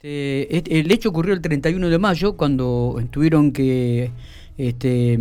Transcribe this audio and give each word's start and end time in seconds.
Este, 0.00 0.78
el 0.78 0.92
hecho 0.92 1.08
ocurrió 1.08 1.34
el 1.34 1.40
31 1.40 1.88
de 1.88 1.98
mayo 1.98 2.36
cuando 2.36 3.02
tuvieron 3.10 3.50
que 3.50 4.12
este, 4.56 5.18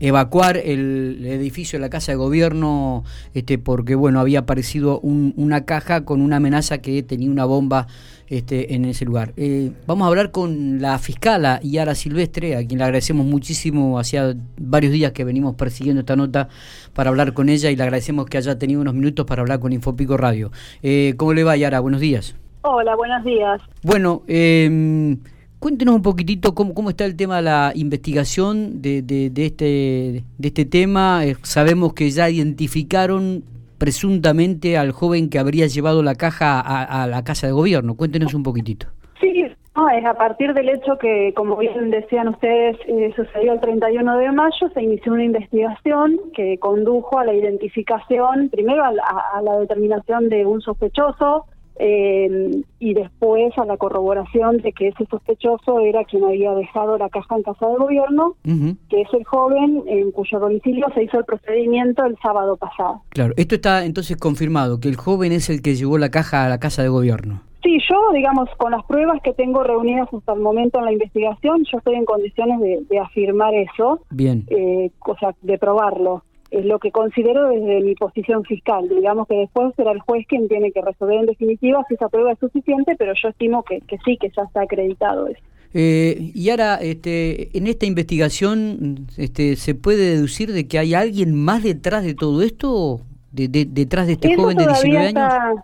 evacuar 0.00 0.56
el 0.56 1.24
edificio 1.24 1.78
de 1.78 1.82
la 1.82 1.90
Casa 1.90 2.10
de 2.10 2.16
Gobierno 2.16 3.04
este, 3.34 3.56
porque 3.58 3.94
bueno 3.94 4.18
había 4.18 4.40
aparecido 4.40 4.98
una 4.98 5.64
caja 5.64 6.04
con 6.04 6.22
una 6.22 6.38
amenaza 6.38 6.78
que 6.78 7.04
tenía 7.04 7.30
una 7.30 7.44
bomba 7.44 7.86
este, 8.26 8.74
en 8.74 8.86
ese 8.86 9.04
lugar. 9.04 9.32
Eh, 9.36 9.70
vamos 9.86 10.06
a 10.06 10.08
hablar 10.08 10.32
con 10.32 10.82
la 10.82 10.98
fiscala 10.98 11.60
Yara 11.62 11.94
Silvestre, 11.94 12.56
a 12.56 12.66
quien 12.66 12.78
le 12.78 12.84
agradecemos 12.84 13.26
muchísimo, 13.26 13.96
hacía 14.00 14.34
varios 14.58 14.92
días 14.92 15.12
que 15.12 15.22
venimos 15.22 15.54
persiguiendo 15.54 16.00
esta 16.00 16.16
nota 16.16 16.48
para 16.94 17.10
hablar 17.10 17.32
con 17.32 17.48
ella 17.48 17.70
y 17.70 17.76
le 17.76 17.82
agradecemos 17.84 18.26
que 18.26 18.38
haya 18.38 18.58
tenido 18.58 18.80
unos 18.80 18.94
minutos 18.94 19.24
para 19.24 19.42
hablar 19.42 19.60
con 19.60 19.72
Infopico 19.72 20.16
Radio. 20.16 20.50
Eh, 20.82 21.14
¿Cómo 21.16 21.32
le 21.32 21.44
va 21.44 21.56
Yara? 21.56 21.78
Buenos 21.78 22.00
días. 22.00 22.34
Hola, 22.68 22.96
buenos 22.96 23.22
días. 23.22 23.62
Bueno, 23.84 24.22
eh, 24.26 25.16
cuéntenos 25.60 25.94
un 25.94 26.02
poquitito 26.02 26.52
cómo, 26.52 26.74
cómo 26.74 26.90
está 26.90 27.04
el 27.04 27.14
tema 27.14 27.36
de 27.36 27.42
la 27.42 27.70
investigación 27.76 28.82
de, 28.82 29.02
de, 29.02 29.30
este, 29.36 30.24
de 30.36 30.48
este 30.48 30.64
tema. 30.64 31.24
Eh, 31.24 31.36
sabemos 31.42 31.94
que 31.94 32.10
ya 32.10 32.28
identificaron 32.28 33.44
presuntamente 33.78 34.76
al 34.76 34.90
joven 34.90 35.30
que 35.30 35.38
habría 35.38 35.68
llevado 35.68 36.02
la 36.02 36.16
caja 36.16 36.60
a, 36.60 37.06
la 37.06 37.22
casa 37.22 37.46
de 37.46 37.52
gobierno. 37.52 37.94
Cuéntenos 37.96 38.34
un 38.34 38.42
poquitito. 38.42 38.88
Sí, 39.20 39.42
es 39.42 40.04
a 40.04 40.14
partir 40.14 40.52
del 40.52 40.68
hecho 40.68 40.98
que, 40.98 41.32
como 41.36 41.56
bien 41.58 41.90
decían 41.90 42.28
ustedes, 42.28 42.76
eh, 42.88 43.12
sucedió 43.14 43.52
el 43.52 43.60
31 43.60 44.18
de 44.18 44.32
mayo, 44.32 44.68
se 44.74 44.82
inició 44.82 45.12
una 45.12 45.24
investigación 45.24 46.18
que 46.34 46.58
condujo 46.58 47.16
a 47.20 47.26
la 47.26 47.34
identificación, 47.34 48.48
primero 48.48 48.82
a 48.82 49.40
la 49.42 49.58
determinación 49.60 50.28
de 50.28 50.44
un 50.44 50.60
sospechoso, 50.62 51.44
eh, 51.78 52.62
y 52.78 52.94
después 52.94 53.56
a 53.58 53.64
la 53.64 53.76
corroboración 53.76 54.58
de 54.58 54.72
que 54.72 54.88
ese 54.88 55.06
sospechoso 55.06 55.80
era 55.80 56.04
quien 56.04 56.24
había 56.24 56.52
dejado 56.52 56.96
la 56.98 57.08
caja 57.08 57.36
en 57.36 57.42
casa 57.42 57.66
de 57.68 57.76
gobierno, 57.76 58.34
que 58.44 59.00
es 59.02 59.08
el 59.12 59.24
joven 59.24 59.82
en 59.86 60.10
cuyo 60.12 60.38
domicilio 60.38 60.86
se 60.94 61.04
hizo 61.04 61.18
el 61.18 61.24
procedimiento 61.24 62.04
el 62.04 62.16
sábado 62.22 62.56
pasado. 62.56 63.02
Claro, 63.10 63.34
esto 63.36 63.56
está 63.56 63.84
entonces 63.84 64.16
confirmado, 64.16 64.80
que 64.80 64.88
el 64.88 64.96
joven 64.96 65.32
es 65.32 65.50
el 65.50 65.62
que 65.62 65.74
llevó 65.74 65.98
la 65.98 66.10
caja 66.10 66.44
a 66.44 66.48
la 66.48 66.58
casa 66.58 66.82
de 66.82 66.88
gobierno. 66.88 67.42
Sí, 67.62 67.78
yo, 67.90 68.12
digamos, 68.12 68.48
con 68.58 68.70
las 68.70 68.84
pruebas 68.84 69.20
que 69.24 69.32
tengo 69.32 69.64
reunidas 69.64 70.08
hasta 70.12 70.34
el 70.34 70.40
momento 70.40 70.78
en 70.78 70.84
la 70.84 70.92
investigación, 70.92 71.64
yo 71.70 71.78
estoy 71.78 71.96
en 71.96 72.04
condiciones 72.04 72.60
de, 72.88 72.98
afirmar 73.00 73.54
eso. 73.54 74.00
Bien. 74.10 74.44
Eh, 74.48 74.90
o 75.04 75.16
sea, 75.16 75.34
de 75.42 75.58
probarlo 75.58 76.22
es 76.50 76.64
lo 76.64 76.78
que 76.78 76.90
considero 76.90 77.48
desde 77.48 77.80
mi 77.80 77.94
posición 77.94 78.44
fiscal. 78.44 78.88
Digamos 78.88 79.26
que 79.28 79.36
después 79.36 79.74
será 79.76 79.92
el 79.92 80.00
juez 80.00 80.26
quien 80.28 80.48
tiene 80.48 80.72
que 80.72 80.80
resolver 80.80 81.18
en 81.18 81.26
definitiva 81.26 81.84
si 81.88 81.94
esa 81.94 82.08
prueba 82.08 82.32
es 82.32 82.38
suficiente, 82.38 82.94
pero 82.96 83.12
yo 83.20 83.28
estimo 83.28 83.62
que, 83.62 83.80
que 83.80 83.98
sí, 84.04 84.16
que 84.16 84.30
ya 84.34 84.42
está 84.42 84.62
acreditado 84.62 85.26
eso. 85.28 85.40
Eh, 85.74 86.32
y 86.34 86.48
ahora, 86.50 86.76
este, 86.76 87.56
en 87.56 87.66
esta 87.66 87.84
investigación, 87.86 89.06
este, 89.18 89.56
¿se 89.56 89.74
puede 89.74 90.14
deducir 90.14 90.52
de 90.52 90.66
que 90.66 90.78
hay 90.78 90.94
alguien 90.94 91.34
más 91.34 91.62
detrás 91.62 92.04
de 92.04 92.14
todo 92.14 92.42
esto? 92.42 93.00
De, 93.32 93.48
¿Detrás 93.48 94.06
de 94.06 94.14
este 94.14 94.34
joven 94.34 94.56
de 94.56 94.66
19 94.66 95.08
años? 95.08 95.60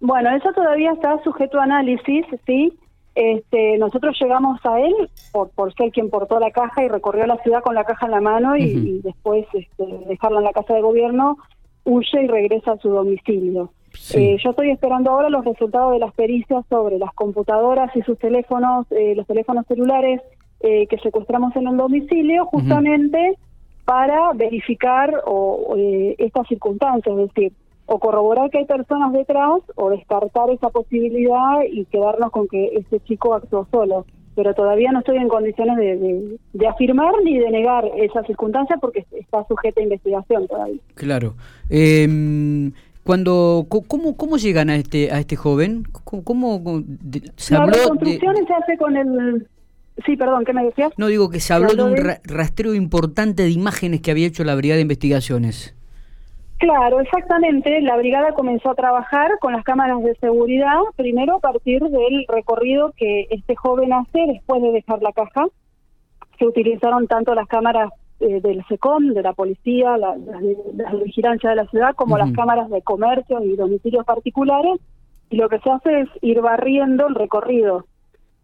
bueno, 0.00 0.34
eso 0.34 0.50
todavía 0.54 0.92
está 0.92 1.22
sujeto 1.22 1.60
a 1.60 1.64
análisis, 1.64 2.24
¿sí? 2.46 2.72
Este, 3.20 3.76
nosotros 3.76 4.16
llegamos 4.18 4.58
a 4.64 4.80
él 4.80 4.94
por, 5.30 5.50
por 5.50 5.74
ser 5.74 5.90
quien 5.90 6.08
portó 6.08 6.40
la 6.40 6.52
caja 6.52 6.82
y 6.82 6.88
recorrió 6.88 7.26
la 7.26 7.36
ciudad 7.42 7.62
con 7.62 7.74
la 7.74 7.84
caja 7.84 8.06
en 8.06 8.12
la 8.12 8.22
mano 8.22 8.56
y, 8.56 9.02
después 9.04 9.44
este, 9.52 9.84
dejarla 10.06 10.38
en 10.38 10.46
la 10.46 10.54
casa 10.54 10.72
de 10.72 10.80
gobierno, 10.80 11.36
huye 11.84 12.22
y 12.22 12.26
regresa 12.26 12.72
a 12.72 12.78
su 12.78 12.88
domicilio. 12.88 13.72
Eh, 14.14 14.38
yo 14.42 14.50
estoy 14.50 14.70
esperando 14.70 15.10
ahora 15.10 15.28
los 15.28 15.44
resultados 15.44 15.92
de 15.92 15.98
las 15.98 16.14
pericias 16.14 16.64
sobre 16.70 16.98
las 16.98 17.12
computadoras 17.12 17.94
y 17.94 18.00
sus 18.00 18.18
teléfonos, 18.18 18.86
eh, 18.90 19.14
los 19.14 19.26
teléfonos 19.26 19.66
celulares 19.66 20.22
eh, 20.60 20.86
que 20.86 20.96
secuestramos 20.96 21.54
en 21.56 21.68
el 21.68 21.76
domicilio, 21.76 22.46
justamente 22.46 23.36
para 23.84 24.32
verificar 24.32 25.12
o, 25.26 25.76
estas 26.16 26.48
circunstancias, 26.48 27.18
es 27.18 27.34
decir, 27.34 27.52
o 27.92 27.98
corroborar 27.98 28.50
que 28.50 28.58
hay 28.58 28.66
personas 28.66 29.12
detrás 29.12 29.62
o 29.74 29.90
descartar 29.90 30.48
esa 30.50 30.70
posibilidad 30.70 31.62
y 31.68 31.84
quedarnos 31.86 32.30
con 32.30 32.46
que 32.46 32.76
este 32.76 33.00
chico 33.00 33.34
actuó 33.34 33.66
solo. 33.72 34.06
Pero 34.36 34.54
todavía 34.54 34.92
no 34.92 35.00
estoy 35.00 35.16
en 35.16 35.26
condiciones 35.26 35.76
de, 35.76 36.68
afirmar 36.68 37.12
ni 37.24 37.36
de 37.36 37.50
negar 37.50 37.84
esa 37.96 38.22
circunstancia 38.22 38.76
porque 38.80 39.04
está 39.10 39.44
sujeta 39.48 39.80
a 39.80 39.82
investigación 39.82 40.46
todavía. 40.46 40.80
Claro. 40.94 41.34
Eh, 41.68 42.70
cuando 43.02 43.66
cómo 43.68 44.16
cómo 44.16 44.36
llegan 44.36 44.70
a 44.70 44.76
este 44.76 45.10
a 45.10 45.18
este 45.18 45.34
joven 45.34 45.82
cómo, 46.04 46.62
se 47.34 47.54
la 47.54 47.66
reconstrucción 47.66 48.36
se 48.46 48.54
hace 48.54 48.76
con 48.76 48.96
el 48.96 49.48
sí 50.06 50.16
perdón 50.16 50.44
qué 50.44 50.52
me 50.52 50.64
decías 50.64 50.92
no 50.98 51.06
digo 51.06 51.30
que 51.30 51.40
se 51.40 51.54
habló 51.54 51.74
de 51.74 51.82
un 51.82 51.96
rastreo 52.24 52.74
importante 52.74 53.42
de 53.42 53.50
imágenes 53.50 54.02
que 54.02 54.10
había 54.10 54.26
hecho 54.26 54.44
la 54.44 54.54
brigada 54.54 54.76
de 54.76 54.82
investigaciones 54.82 55.74
Claro, 56.60 57.00
exactamente. 57.00 57.80
La 57.80 57.96
brigada 57.96 58.32
comenzó 58.32 58.70
a 58.70 58.74
trabajar 58.74 59.30
con 59.40 59.54
las 59.54 59.64
cámaras 59.64 60.02
de 60.02 60.14
seguridad, 60.16 60.78
primero 60.94 61.36
a 61.36 61.40
partir 61.40 61.80
del 61.80 62.26
recorrido 62.28 62.92
que 62.98 63.28
este 63.30 63.56
joven 63.56 63.94
hace 63.94 64.26
después 64.26 64.60
de 64.60 64.70
dejar 64.70 65.00
la 65.00 65.12
caja. 65.12 65.46
Se 66.38 66.46
utilizaron 66.46 67.06
tanto 67.06 67.34
las 67.34 67.48
cámaras 67.48 67.90
eh, 68.20 68.42
del 68.42 68.62
SECOM, 68.68 69.14
de 69.14 69.22
la 69.22 69.32
policía, 69.32 69.96
la, 69.96 70.14
vigilancia 71.02 71.48
de 71.48 71.56
la 71.56 71.66
ciudad, 71.68 71.94
como 71.94 72.18
las 72.18 72.30
cámaras 72.32 72.68
de 72.68 72.82
comercio 72.82 73.42
y 73.42 73.56
domicilios 73.56 74.04
particulares. 74.04 74.78
Y 75.30 75.36
lo 75.36 75.48
que 75.48 75.60
se 75.60 75.70
hace 75.70 76.00
es 76.00 76.08
ir 76.20 76.42
barriendo 76.42 77.06
el 77.06 77.14
recorrido 77.14 77.86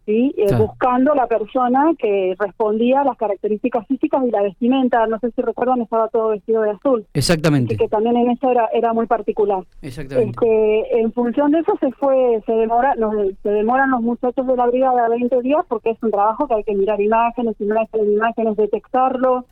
¿sí? 0.07 0.33
Eh, 0.37 0.55
buscando 0.55 1.13
la 1.13 1.27
persona 1.27 1.91
que 1.99 2.33
respondía 2.39 3.01
a 3.01 3.03
las 3.03 3.17
características 3.17 3.85
físicas 3.87 4.23
y 4.25 4.31
la 4.31 4.41
vestimenta. 4.41 5.05
No 5.05 5.19
sé 5.19 5.31
si 5.31 5.41
recuerdan, 5.41 5.81
estaba 5.81 6.07
todo 6.07 6.29
vestido 6.29 6.61
de 6.61 6.71
azul. 6.71 7.05
Exactamente. 7.13 7.75
Que 7.75 7.89
también 7.89 8.15
en 8.15 8.31
eso 8.31 8.49
era, 8.49 8.69
era 8.73 8.93
muy 8.93 9.05
particular. 9.05 9.63
Exactamente. 9.81 10.31
Este, 10.31 10.99
en 11.01 11.11
función 11.11 11.51
de 11.51 11.59
eso 11.59 11.73
se 11.79 11.91
fue, 11.91 12.41
se 12.45 12.53
demora, 12.53 12.95
se 13.43 13.49
demoran 13.49 13.91
los 13.91 14.01
muchachos 14.01 14.47
de 14.47 14.55
la 14.55 14.65
brigada 14.65 15.09
20 15.09 15.41
días 15.41 15.65
porque 15.67 15.91
es 15.91 16.01
un 16.01 16.11
trabajo 16.11 16.47
que 16.47 16.55
hay 16.55 16.63
que 16.63 16.73
mirar 16.73 17.01
imágenes, 17.01 17.59
imágenes, 17.59 18.07
imágenes, 18.07 18.55
detectarlo. 18.55 19.45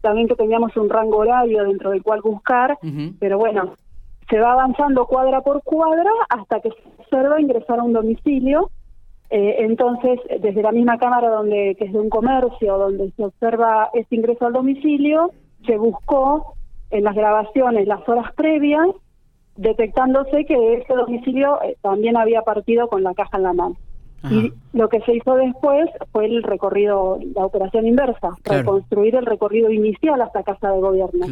También 0.00 0.26
que 0.26 0.36
teníamos 0.36 0.74
un 0.76 0.88
rango 0.88 1.18
horario 1.18 1.64
dentro 1.64 1.90
del 1.90 2.02
cual 2.02 2.22
buscar, 2.22 2.78
pero 3.18 3.36
bueno, 3.36 3.74
se 4.30 4.38
va 4.38 4.52
avanzando 4.52 5.06
cuadra 5.06 5.40
por 5.40 5.60
cuadra 5.64 6.10
hasta 6.28 6.60
que 6.60 6.70
se 6.70 7.02
observa 7.02 7.40
ingresar 7.40 7.80
a 7.80 7.82
un 7.82 7.92
domicilio 7.92 8.70
eh, 9.30 9.56
entonces, 9.58 10.18
desde 10.40 10.62
la 10.62 10.72
misma 10.72 10.98
cámara 10.98 11.28
donde 11.28 11.76
que 11.78 11.84
es 11.84 11.92
de 11.92 12.00
un 12.00 12.08
comercio, 12.08 12.78
donde 12.78 13.10
se 13.12 13.24
observa 13.24 13.90
este 13.92 14.16
ingreso 14.16 14.46
al 14.46 14.54
domicilio, 14.54 15.32
se 15.66 15.76
buscó 15.76 16.54
en 16.90 17.04
las 17.04 17.14
grabaciones 17.14 17.86
las 17.86 18.08
horas 18.08 18.32
previas, 18.34 18.88
detectándose 19.56 20.46
que 20.46 20.74
ese 20.74 20.94
domicilio 20.94 21.60
eh, 21.62 21.76
también 21.82 22.16
había 22.16 22.42
partido 22.42 22.88
con 22.88 23.02
la 23.02 23.12
caja 23.14 23.36
en 23.36 23.42
la 23.42 23.52
mano. 23.52 23.76
Y 24.30 24.52
lo 24.72 24.88
que 24.88 25.00
se 25.02 25.14
hizo 25.14 25.36
después 25.36 25.88
fue 26.10 26.26
el 26.26 26.42
recorrido, 26.42 27.20
la 27.36 27.46
operación 27.46 27.86
inversa, 27.86 28.30
reconstruir 28.44 29.14
el 29.14 29.24
recorrido 29.24 29.70
inicial 29.70 30.20
hasta 30.20 30.42
casa 30.42 30.72
de 30.72 30.80
gobierno. 30.80 31.26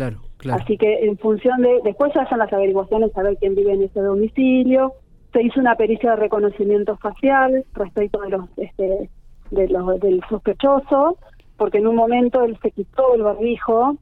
Así 0.52 0.78
que 0.78 1.04
en 1.04 1.18
función 1.18 1.62
de, 1.62 1.80
después 1.82 2.12
se 2.12 2.20
hacen 2.20 2.38
las 2.38 2.52
averiguaciones, 2.52 3.10
saber 3.10 3.36
quién 3.38 3.56
vive 3.56 3.72
en 3.72 3.82
ese 3.82 4.00
domicilio, 4.00 4.92
se 5.36 5.42
hizo 5.42 5.60
una 5.60 5.74
pericia 5.74 6.12
de 6.12 6.16
reconocimiento 6.16 6.96
facial 6.96 7.62
respecto 7.74 8.20
de 8.22 8.30
los, 8.30 8.46
este, 8.56 9.10
de 9.50 9.68
los 9.68 10.00
del 10.00 10.22
sospechoso, 10.30 11.18
porque 11.58 11.76
en 11.76 11.86
un 11.86 11.94
momento 11.94 12.42
él 12.42 12.58
se 12.62 12.70
quitó 12.70 13.14
el 13.14 13.22
barbijo 13.22 13.98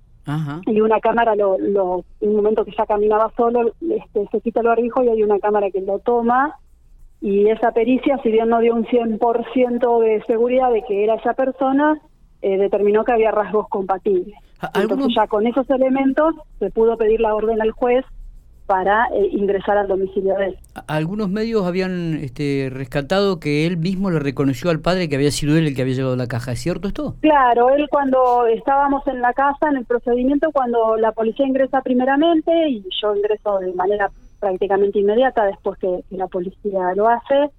y 0.67 0.81
una 0.81 1.00
cámara 1.00 1.34
lo, 1.34 1.59
lo, 1.59 2.05
en 2.21 2.31
un 2.31 2.37
momento 2.37 2.65
que 2.65 2.71
ya 2.78 2.87
caminaba 2.87 3.33
solo, 3.37 3.72
este, 3.81 4.28
se 4.31 4.41
quita 4.43 4.61
el 4.61 4.69
barbijo 4.69 5.03
y 5.03 5.09
hay 5.09 5.25
una 5.25 5.41
cámara 5.41 5.72
que 5.72 5.81
lo 5.81 5.99
toma 5.99 6.55
y 7.21 7.49
esa 7.49 7.72
pericia, 7.72 8.16
si 8.22 8.31
bien 8.31 8.49
no 8.49 8.61
dio 8.61 8.72
un 8.72 8.84
100% 8.84 10.01
de 10.03 10.22
seguridad 10.27 10.71
de 10.71 10.83
que 10.83 11.03
era 11.03 11.16
esa 11.16 11.34
persona, 11.34 11.98
eh, 12.42 12.59
determinó 12.59 13.04
que 13.04 13.13
había 13.13 13.33
rasgos 13.33 13.69
compatibles. 13.69 14.36
Entonces 14.75 15.09
ya 15.16 15.27
con 15.27 15.48
esos 15.48 15.69
elementos 15.69 16.36
se 16.60 16.71
pudo 16.71 16.97
pedir 16.97 17.21
la 17.21 17.34
orden 17.34 17.60
al 17.60 17.72
juez 17.72 18.04
para 18.66 19.07
eh, 19.13 19.28
ingresar 19.33 19.77
al 19.77 19.89
domicilio 19.89 20.34
de 20.37 20.47
él. 20.47 20.59
Algunos 20.87 21.28
medios 21.28 21.66
habían 21.66 22.15
este, 22.15 22.69
rescatado 22.72 23.39
que 23.39 23.66
él 23.66 23.77
mismo 23.77 24.11
le 24.11 24.19
reconoció 24.19 24.71
al 24.71 24.81
padre 24.81 25.09
que 25.09 25.16
había 25.16 25.31
sido 25.31 25.57
él 25.57 25.66
el 25.66 25.77
que 25.77 25.83
había 25.83 25.95
llevado 25.95 26.16
la 26.16 26.27
caja. 26.27 26.53
¿Es 26.53 26.61
cierto 26.61 26.89
esto? 26.89 27.16
Claro, 27.21 27.71
él 27.71 27.87
cuando 27.91 28.47
estábamos 28.47 29.07
en 29.07 29.21
la 29.21 29.33
casa, 29.33 29.69
en 29.71 29.77
el 29.77 29.84
procedimiento, 29.84 30.51
cuando 30.53 30.97
la 30.97 31.13
policía 31.13 31.47
ingresa 31.47 31.83
primeramente 31.83 32.69
y 32.69 32.84
yo 33.01 33.15
ingreso 33.15 33.59
de 33.59 33.72
manera 33.75 34.11
prácticamente 34.41 34.99
inmediata 34.99 35.45
después 35.45 35.78
que, 35.78 36.05
la 36.10 36.27
policía 36.27 36.95
lo 36.95 37.09
hace, 37.09 37.51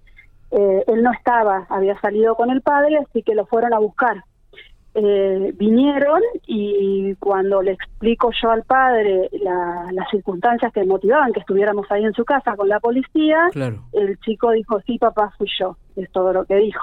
eh, 0.52 0.84
él 0.88 1.04
no 1.04 1.12
estaba, 1.12 1.66
había 1.70 2.00
salido 2.00 2.36
con 2.36 2.50
el 2.50 2.62
padre, 2.62 2.98
así 2.98 3.22
que 3.24 3.36
lo 3.36 3.46
fueron 3.46 3.74
a 3.74 3.80
buscar 3.80 4.24
eh, 4.98 5.52
vinieron 5.58 6.22
y 6.48 7.16
cuando 7.16 7.62
le 7.62 7.74
explico 7.74 8.32
yo 8.42 8.52
al 8.52 8.64
padre 8.64 9.30
las 9.42 10.10
circunstancias 10.10 10.72
que 10.72 10.86
motivaban 10.86 11.34
que 11.34 11.42
estuviéramos 11.42 11.86
ahí 11.92 12.06
en 12.06 12.14
su 12.14 12.24
casa 12.24 12.56
con 12.56 12.70
la 12.70 12.80
policía, 12.80 13.50
el 13.92 14.18
chico 14.22 14.52
dijo, 14.52 14.80
sí, 14.88 14.98
papá, 14.98 15.34
fui 15.38 15.48
yo. 15.60 15.76
es 15.98 16.10
todo 16.14 16.32
lo 16.32 16.46
que 16.46 16.56
dijo. 16.56 16.82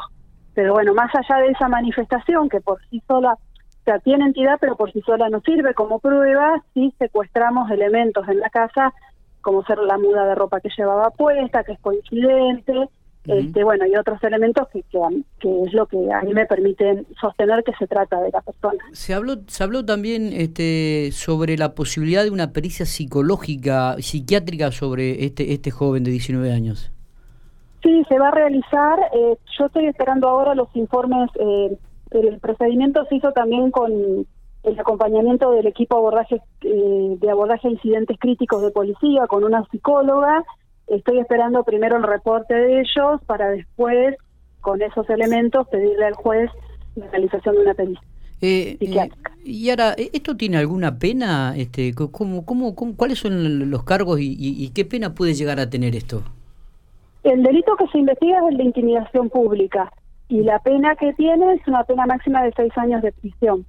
Pero 0.52 0.74
bueno, 0.74 0.92
más 0.92 1.10
allá 1.14 1.40
de 1.40 1.52
esa 1.52 1.68
manifestación, 1.68 2.50
que 2.50 2.60
por 2.60 2.78
sí 2.90 3.02
sola, 3.08 3.32
o 3.32 3.84
sea, 3.84 3.98
tiene 4.00 4.26
entidad, 4.26 4.58
pero 4.60 4.76
por 4.76 4.92
sí 4.92 5.00
sola 5.00 5.30
no 5.30 5.40
sirve 5.40 5.72
como 5.72 5.98
prueba, 5.98 6.62
sí 6.74 6.94
secuestramos 6.98 7.70
elementos 7.70 8.28
en 8.28 8.40
la 8.40 8.50
casa, 8.50 8.92
como 9.40 9.64
ser 9.64 9.78
la 9.78 9.96
muda 9.96 10.26
de 10.26 10.34
ropa 10.34 10.60
que 10.60 10.68
llevaba 10.76 11.08
puesta, 11.10 11.64
que 11.64 11.72
es 11.72 11.80
coincidente, 11.80 12.90
este, 13.24 13.62
bueno, 13.62 13.86
y 13.86 13.94
otros 13.94 14.22
elementos 14.24 14.66
que, 14.72 14.82
que, 14.82 15.62
es 15.62 15.72
lo 15.72 15.86
que 15.86 15.96
a 16.12 16.22
mí 16.22 16.34
me 16.34 16.44
permiten 16.46 17.06
sostener 17.20 17.62
que 17.62 17.72
se 17.78 17.86
trata 17.86 18.20
de 18.20 18.30
la 18.32 18.40
persona. 18.40 18.82
Se 18.92 19.14
habló, 19.14 19.36
se 19.46 19.62
habló 19.62 19.84
también 19.84 20.30
este, 20.32 21.10
sobre 21.12 21.56
la 21.56 21.74
posibilidad 21.74 22.24
de 22.24 22.30
una 22.30 22.52
pericia 22.52 22.84
psicológica, 22.84 23.96
psiquiátrica 24.00 24.72
sobre 24.72 25.24
este, 25.24 25.52
este 25.52 25.70
joven 25.70 26.02
de 26.02 26.10
19 26.10 26.52
años. 26.52 26.90
Sí, 27.82 28.04
se 28.08 28.18
va 28.18 28.28
a 28.28 28.32
realizar. 28.32 28.98
Eh, 29.12 29.36
yo 29.58 29.66
estoy 29.66 29.86
esperando 29.86 30.28
ahora 30.28 30.54
los 30.54 30.68
informes. 30.74 31.30
Eh, 31.38 31.76
el 32.10 32.38
procedimiento 32.40 33.04
se 33.06 33.16
hizo 33.16 33.32
también 33.32 33.70
con 33.70 34.26
el 34.62 34.78
acompañamiento 34.78 35.50
del 35.52 35.66
equipo 35.66 35.96
abordaje, 35.96 36.40
eh, 36.62 37.16
de 37.20 37.30
abordaje 37.30 37.68
de 37.68 37.74
incidentes 37.74 38.18
críticos 38.18 38.62
de 38.62 38.70
policía, 38.70 39.26
con 39.28 39.44
una 39.44 39.64
psicóloga 39.70 40.44
Estoy 40.86 41.18
esperando 41.18 41.64
primero 41.64 41.96
el 41.96 42.02
reporte 42.02 42.54
de 42.54 42.80
ellos 42.80 43.20
para 43.26 43.50
después, 43.50 44.16
con 44.60 44.82
esos 44.82 45.08
elementos, 45.10 45.66
pedirle 45.68 46.06
al 46.06 46.14
juez 46.14 46.50
la 46.96 47.08
realización 47.08 47.54
de 47.54 47.60
una 47.62 47.74
pericia. 47.74 48.06
Eh, 48.44 48.76
eh, 48.80 49.10
y 49.44 49.70
ahora, 49.70 49.94
¿esto 49.96 50.36
tiene 50.36 50.56
alguna 50.56 50.98
pena? 50.98 51.54
Este, 51.56 51.94
¿cómo, 51.94 52.44
cómo, 52.44 52.74
cuáles 52.74 53.20
son 53.20 53.70
los 53.70 53.84
cargos 53.84 54.18
y, 54.20 54.68
qué 54.74 54.84
pena 54.84 55.14
puede 55.14 55.34
llegar 55.34 55.60
a 55.60 55.70
tener 55.70 55.94
esto? 55.94 56.22
El 57.22 57.44
delito 57.44 57.76
que 57.76 57.86
se 57.86 57.98
investiga 57.98 58.38
es 58.38 58.50
el 58.50 58.56
de 58.56 58.64
intimidación 58.64 59.30
pública 59.30 59.92
y 60.28 60.42
la 60.42 60.58
pena 60.58 60.96
que 60.96 61.12
tiene 61.12 61.54
es 61.54 61.68
una 61.68 61.84
pena 61.84 62.04
máxima 62.04 62.42
de 62.42 62.52
seis 62.56 62.72
años 62.76 63.00
de 63.02 63.12
prisión. 63.12 63.64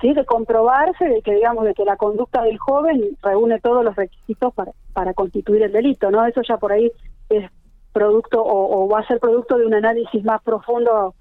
¿Sí? 0.00 0.12
de 0.12 0.24
comprobarse 0.24 1.04
de 1.04 1.22
que 1.22 1.34
digamos 1.34 1.64
de 1.64 1.74
que 1.74 1.84
la 1.84 1.96
conducta 1.96 2.42
del 2.42 2.58
joven 2.58 3.16
reúne 3.22 3.60
todos 3.60 3.84
los 3.84 3.96
requisitos 3.96 4.52
para, 4.54 4.72
para 4.92 5.14
constituir 5.14 5.62
el 5.62 5.72
delito 5.72 6.10
no 6.10 6.24
eso 6.26 6.40
ya 6.46 6.56
por 6.56 6.72
ahí 6.72 6.90
es 7.28 7.50
producto 7.92 8.42
o, 8.42 8.88
va 8.88 9.00
a 9.00 9.06
ser 9.06 9.18
producto 9.18 9.58
de 9.58 9.66
un 9.66 9.74
análisis 9.74 10.24
más 10.24 10.42
profundo 10.42 11.14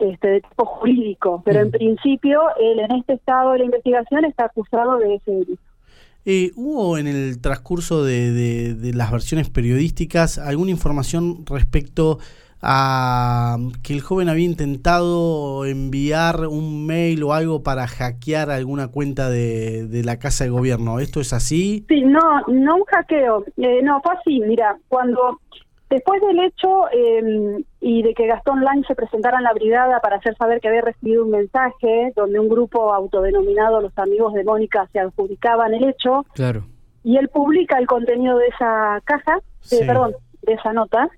este, 0.00 0.28
de 0.28 0.40
tipo 0.40 0.64
jurídico. 0.64 1.42
Pero 1.44 1.60
en 1.60 1.70
principio 1.70 2.40
él 2.58 2.80
en 2.80 2.92
este 2.92 3.14
estado 3.14 3.52
de 3.52 3.58
la 3.58 3.64
investigación 3.64 4.24
está 4.24 4.46
acusado 4.46 4.98
de 4.98 5.16
ese 5.16 5.30
delito. 5.30 5.62
Eh, 6.24 6.50
¿Hubo 6.56 6.98
en 6.98 7.06
el 7.06 7.40
transcurso 7.40 8.04
de, 8.04 8.74
de 8.74 8.94
las 8.94 9.10
versiones 9.10 9.48
periodísticas 9.48 10.38
alguna 10.38 10.70
información 10.70 11.44
respecto 11.46 12.18
a 12.60 13.56
que 13.82 13.94
el 13.94 14.00
joven 14.00 14.28
había 14.28 14.44
intentado 14.44 15.64
enviar 15.64 16.46
un 16.48 16.86
mail 16.86 17.22
o 17.22 17.32
algo 17.32 17.62
para 17.62 17.86
hackear 17.86 18.50
alguna 18.50 18.88
cuenta 18.88 19.30
de, 19.30 19.86
de 19.86 20.02
la 20.02 20.18
casa 20.18 20.44
de 20.44 20.50
gobierno. 20.50 20.98
¿Esto 20.98 21.20
es 21.20 21.32
así? 21.32 21.84
Sí, 21.88 22.02
no, 22.02 22.20
no 22.48 22.76
un 22.76 22.84
hackeo. 22.84 23.44
Eh, 23.56 23.80
no, 23.82 24.00
fue 24.02 24.14
así. 24.18 24.40
Mira, 24.40 24.76
cuando 24.88 25.40
después 25.88 26.20
del 26.20 26.40
hecho 26.40 26.88
eh, 26.90 27.64
y 27.80 28.02
de 28.02 28.14
que 28.14 28.26
Gastón 28.26 28.62
Lang 28.62 28.84
se 28.86 28.94
presentara 28.94 29.38
en 29.38 29.44
la 29.44 29.52
brigada 29.52 30.00
para 30.00 30.16
hacer 30.16 30.36
saber 30.36 30.60
que 30.60 30.68
había 30.68 30.82
recibido 30.82 31.24
un 31.24 31.30
mensaje 31.30 32.12
donde 32.16 32.40
un 32.40 32.48
grupo 32.48 32.92
autodenominado 32.92 33.80
Los 33.80 33.96
Amigos 33.96 34.34
de 34.34 34.44
Mónica 34.44 34.88
se 34.92 34.98
adjudicaban 34.98 35.74
el 35.74 35.88
hecho. 35.88 36.26
Claro. 36.34 36.64
Y 37.04 37.16
él 37.16 37.28
publica 37.28 37.78
el 37.78 37.86
contenido 37.86 38.36
de 38.36 38.48
esa 38.48 39.00
caja, 39.04 39.38
eh, 39.70 39.86
perdón, 39.86 40.14
de 40.42 40.54
esa 40.54 40.72
nota 40.72 41.08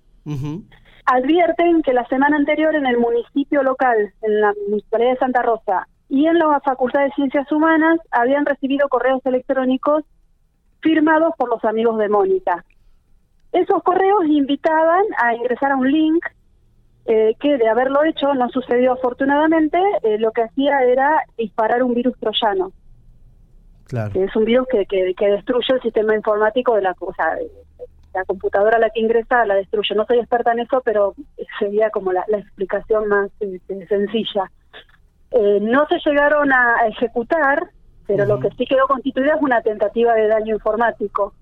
advierten 1.10 1.82
que 1.82 1.92
la 1.92 2.06
semana 2.06 2.36
anterior 2.36 2.74
en 2.76 2.86
el 2.86 2.98
municipio 2.98 3.64
local, 3.64 4.12
en 4.22 4.40
la 4.40 4.54
Municipalidad 4.68 5.10
de 5.10 5.18
Santa 5.18 5.42
Rosa 5.42 5.88
y 6.08 6.26
en 6.26 6.38
la 6.38 6.60
Facultad 6.60 7.02
de 7.02 7.12
Ciencias 7.12 7.50
Humanas 7.50 7.98
habían 8.12 8.46
recibido 8.46 8.88
correos 8.88 9.20
electrónicos 9.24 10.04
firmados 10.80 11.34
por 11.36 11.48
los 11.48 11.64
amigos 11.64 11.98
de 11.98 12.08
Mónica. 12.08 12.64
Esos 13.52 13.82
correos 13.82 14.24
invitaban 14.26 15.02
a 15.20 15.34
ingresar 15.34 15.72
a 15.72 15.76
un 15.76 15.90
link 15.90 16.24
eh, 17.06 17.34
que 17.40 17.58
de 17.58 17.68
haberlo 17.68 18.04
hecho 18.04 18.32
no 18.34 18.48
sucedió 18.50 18.92
afortunadamente, 18.92 19.78
eh, 20.04 20.18
lo 20.18 20.30
que 20.30 20.42
hacía 20.42 20.80
era 20.84 21.24
disparar 21.36 21.82
un 21.82 21.94
virus 21.94 22.16
troyano. 22.20 22.72
Claro. 23.84 24.12
es 24.14 24.36
un 24.36 24.44
virus 24.44 24.68
que, 24.70 24.86
que, 24.86 25.26
destruye 25.26 25.74
el 25.74 25.82
sistema 25.82 26.14
informático 26.14 26.76
de 26.76 26.82
la 26.82 26.94
cosa 26.94 27.24
la 28.14 28.24
computadora 28.24 28.76
a 28.76 28.80
la 28.80 28.90
que 28.90 29.00
ingresa 29.00 29.44
la 29.44 29.54
destruye. 29.54 29.94
No 29.94 30.04
soy 30.06 30.18
experta 30.18 30.52
en 30.52 30.60
eso, 30.60 30.82
pero 30.84 31.14
sería 31.58 31.90
como 31.90 32.12
la, 32.12 32.24
explicación 32.28 33.08
más 33.08 33.30
este, 33.40 33.86
sencilla. 33.86 34.50
Eh, 35.30 35.58
no 35.60 35.86
se 35.86 35.98
llegaron 36.04 36.52
a 36.52 36.86
ejecutar, 36.88 37.70
pero 38.06 38.24
lo 38.24 38.40
que 38.40 38.50
sí 38.50 38.66
quedó 38.66 38.86
constituida 38.88 39.34
es 39.34 39.42
una 39.42 39.62
tentativa 39.62 40.14
de 40.14 40.26
daño 40.26 40.54
informático. 40.56 41.34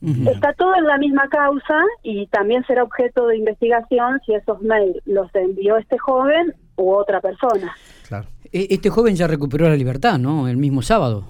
Está 0.00 0.52
todo 0.52 0.76
en 0.76 0.84
la 0.84 0.96
misma 0.96 1.28
causa 1.28 1.82
y 2.04 2.28
también 2.28 2.64
será 2.66 2.84
objeto 2.84 3.26
de 3.26 3.36
investigación 3.36 4.20
si 4.24 4.32
esos 4.32 4.62
mails 4.62 4.96
los 5.06 5.28
envió 5.34 5.76
este 5.76 5.98
joven 5.98 6.54
u 6.76 6.92
otra 6.92 7.20
persona. 7.20 7.74
Claro. 8.06 8.28
E, 8.52 8.68
este 8.70 8.90
joven 8.90 9.16
ya 9.16 9.26
recuperó 9.26 9.68
la 9.68 9.74
libertad, 9.74 10.18
¿no? 10.18 10.46
El 10.46 10.56
mismo 10.56 10.82
sábado. 10.82 11.24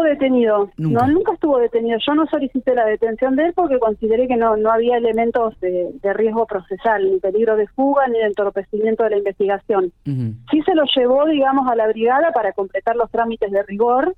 Estuvo 0.00 0.04
detenido. 0.04 0.70
¿Nunca? 0.76 1.06
No, 1.06 1.12
nunca 1.12 1.32
estuvo 1.32 1.58
detenido. 1.58 1.98
Yo 2.06 2.14
no 2.14 2.26
solicité 2.26 2.74
la 2.74 2.86
detención 2.86 3.36
de 3.36 3.46
él 3.46 3.52
porque 3.54 3.78
consideré 3.78 4.26
que 4.28 4.36
no, 4.36 4.56
no 4.56 4.70
había 4.72 4.96
elementos 4.96 5.58
de, 5.60 5.90
riesgo 6.14 6.46
procesal, 6.46 7.04
ni 7.04 7.18
peligro 7.20 7.56
de 7.56 7.66
fuga, 7.68 8.08
ni 8.08 8.18
de 8.18 8.26
entorpecimiento 8.26 9.04
de 9.04 9.10
la 9.10 9.18
investigación. 9.18 9.92
Sí 10.04 10.62
se 10.64 10.74
lo 10.74 10.84
llevó, 10.96 11.26
digamos, 11.26 11.70
a 11.70 11.76
la 11.76 11.86
brigada 11.88 12.32
para 12.32 12.52
completar 12.52 12.96
los 12.96 13.10
trámites 13.10 13.50
de 13.50 13.62
rigor. 13.64 14.14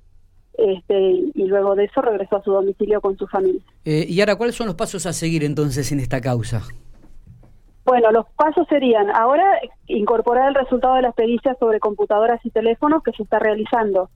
Este, 0.55 0.93
y 1.33 1.45
luego 1.47 1.75
de 1.75 1.85
eso 1.85 2.01
regresó 2.01 2.37
a 2.37 2.43
su 2.43 2.51
domicilio 2.51 3.01
con 3.01 3.17
su 3.17 3.27
familia. 3.27 3.61
Eh, 3.85 4.05
y 4.07 4.19
ahora, 4.21 4.35
¿cuáles 4.35 4.55
son 4.55 4.67
los 4.67 4.75
pasos 4.75 5.05
a 5.05 5.11
seguir 5.11 5.43
entonces 5.43 5.91
en 5.91 5.99
esta 5.99 6.21
causa? 6.21 6.61
Bueno, 7.85 8.11
los 8.11 8.25
pasos 8.37 8.65
serían 8.69 9.09
ahora 9.09 9.43
incorporar 9.87 10.49
el 10.49 10.55
resultado 10.55 10.95
de 10.95 11.01
las 11.01 11.15
pericias 11.15 11.57
sobre 11.59 11.79
computadoras 11.79 12.39
y 12.45 12.49
teléfonos 12.51 13.03
que 13.03 13.11
se 13.11 13.23
está 13.23 13.39
realizando. 13.39 14.09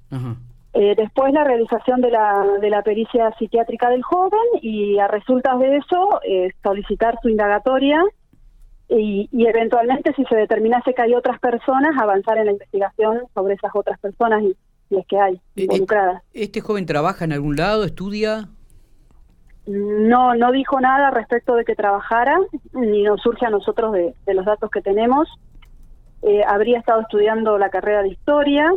Eh, 0.79 0.93
después 0.95 1.33
la 1.33 1.43
realización 1.43 2.01
de 2.01 2.11
la, 2.11 2.45
de 2.61 2.69
la 2.69 2.83
pericia 2.83 3.33
psiquiátrica 3.39 3.89
del 3.89 4.03
joven 4.03 4.39
y 4.61 4.99
a 4.99 5.07
resultas 5.07 5.57
de 5.57 5.77
eso 5.77 6.21
eh, 6.23 6.51
solicitar 6.61 7.17
su 7.19 7.29
indagatoria 7.29 7.99
y, 8.87 9.27
eventualmente 9.33 10.13
si 10.13 10.23
se 10.25 10.35
determinase 10.35 10.93
que 10.93 11.01
hay 11.01 11.15
otras 11.15 11.39
personas 11.39 11.99
avanzar 11.99 12.37
en 12.37 12.45
la 12.45 12.51
investigación 12.51 13.23
sobre 13.33 13.55
esas 13.55 13.71
otras 13.73 13.99
personas 13.99 14.43
y, 14.43 14.55
y 14.91 14.99
es 14.99 15.07
que 15.07 15.19
hay 15.19 15.33
eh, 15.55 15.63
involucradas. 15.63 16.21
¿Este 16.31 16.61
joven 16.61 16.85
trabaja 16.85 17.25
en 17.25 17.33
algún 17.33 17.55
lado, 17.55 17.83
estudia? 17.83 18.47
No, 19.65 20.35
no 20.35 20.51
dijo 20.51 20.79
nada 20.79 21.09
respecto 21.09 21.55
de 21.55 21.65
que 21.65 21.73
trabajara, 21.73 22.37
ni 22.73 23.01
nos 23.01 23.19
surge 23.21 23.47
a 23.47 23.49
nosotros 23.49 23.93
de, 23.93 24.13
los 24.31 24.45
datos 24.45 24.69
que 24.69 24.83
tenemos. 24.83 25.27
habría 26.47 26.77
estado 26.77 27.01
estudiando 27.01 27.57
la 27.57 27.71
carrera 27.71 28.03
de 28.03 28.09
historia 28.09 28.71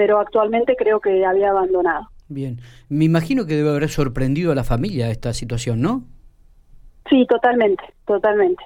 pero 0.00 0.18
actualmente 0.18 0.76
creo 0.78 0.98
que 0.98 1.26
había 1.26 1.50
abandonado. 1.50 2.08
Bien, 2.26 2.58
me 2.88 3.04
imagino 3.04 3.44
que 3.44 3.54
debe 3.54 3.68
haber 3.68 3.86
sorprendido 3.90 4.50
a 4.50 4.54
la 4.54 4.64
familia 4.64 5.10
esta 5.10 5.34
situación, 5.34 5.82
¿no? 5.82 6.04
Sí, 7.10 7.26
totalmente, 7.28 7.82
totalmente. 8.06 8.64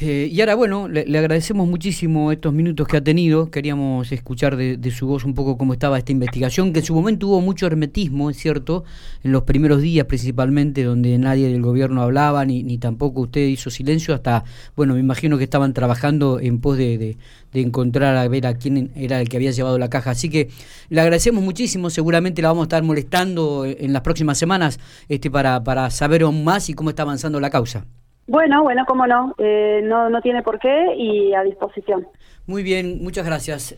Eh, 0.00 0.28
y 0.30 0.40
ahora, 0.40 0.54
bueno, 0.54 0.86
le, 0.86 1.02
agradecemos 1.18 1.66
muchísimo 1.66 2.30
estos 2.30 2.52
minutos 2.52 2.86
que 2.86 2.98
ha 2.98 3.00
tenido. 3.02 3.50
Queríamos 3.50 4.12
escuchar 4.12 4.56
de, 4.56 4.90
su 4.92 5.08
voz 5.08 5.24
un 5.24 5.34
poco 5.34 5.58
cómo 5.58 5.72
estaba 5.72 5.98
esta 5.98 6.12
investigación, 6.12 6.72
que 6.72 6.80
en 6.80 6.84
su 6.84 6.94
momento 6.94 7.26
hubo 7.26 7.40
mucho 7.40 7.66
hermetismo, 7.66 8.30
es 8.30 8.36
cierto, 8.36 8.84
en 9.24 9.32
los 9.32 9.42
primeros 9.42 9.82
días 9.82 10.06
principalmente, 10.06 10.84
donde 10.84 11.18
nadie 11.18 11.48
del 11.48 11.62
gobierno 11.62 12.02
hablaba, 12.02 12.44
ni, 12.44 12.62
ni 12.62 12.78
tampoco 12.78 13.22
usted 13.22 13.46
hizo 13.48 13.70
silencio, 13.70 14.14
hasta, 14.14 14.44
bueno, 14.76 14.94
me 14.94 15.00
imagino 15.00 15.36
que 15.36 15.44
estaban 15.44 15.74
trabajando 15.74 16.38
en 16.38 16.60
pos 16.60 16.78
de, 16.78 16.96
de, 16.98 17.60
encontrar 17.60 18.16
a 18.16 18.28
ver 18.28 18.46
a 18.46 18.54
quién 18.54 18.92
era 18.94 19.20
el 19.20 19.28
que 19.28 19.36
había 19.36 19.50
llevado 19.50 19.78
la 19.78 19.90
caja. 19.90 20.12
Así 20.12 20.28
que 20.30 20.48
le 20.90 21.00
agradecemos 21.00 21.42
muchísimo, 21.42 21.90
seguramente 21.90 22.40
la 22.40 22.48
vamos 22.48 22.62
a 22.62 22.66
estar 22.66 22.82
molestando 22.84 23.66
en 23.66 23.92
las 23.92 24.02
próximas 24.02 24.38
semanas 24.38 24.78
este, 25.08 25.28
para, 25.28 25.64
para 25.64 25.90
saber 25.90 26.22
aún 26.22 26.44
más 26.44 26.68
y 26.68 26.74
cómo 26.74 26.90
está 26.90 27.02
avanzando 27.02 27.40
la 27.40 27.50
causa. 27.50 27.84
Bueno, 28.28 28.62
bueno, 28.62 28.84
cómo 28.86 29.06
no, 29.06 29.34
eh, 29.38 29.80
no, 29.82 30.10
no 30.10 30.20
tiene 30.20 30.42
por 30.42 30.58
qué 30.58 30.94
y 30.96 31.32
a 31.32 31.42
disposición. 31.42 32.06
Muy 32.46 32.62
bien, 32.62 33.02
muchas 33.02 33.24
gracias. 33.24 33.74